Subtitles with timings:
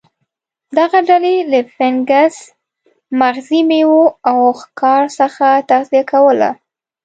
[0.77, 2.35] دغه ډلې له فنګس،
[3.19, 6.49] مغزي میوو او ښکار څخه تغذیه کوله.